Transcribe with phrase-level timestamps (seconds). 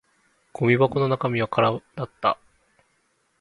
[0.53, 2.39] ゴミ箱の中身は空だった